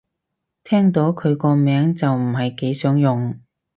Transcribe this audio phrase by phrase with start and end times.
[0.63, 3.39] 聽到佢個名就唔係幾想用